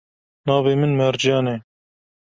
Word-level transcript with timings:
Navê 0.47 0.73
min 0.81 0.91
Mercan 0.99 1.45
e. 1.53 1.55